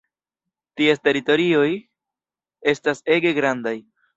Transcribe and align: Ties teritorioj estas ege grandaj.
Ties 0.79 1.03
teritorioj 1.09 1.67
estas 2.75 3.07
ege 3.19 3.35
grandaj. 3.43 3.79